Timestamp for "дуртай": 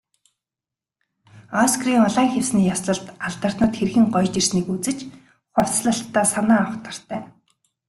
6.83-7.21